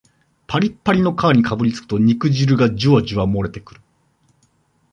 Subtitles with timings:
[0.47, 3.81] パリパリの皮にかぶりつくと肉汁がジュワジュワもれてくる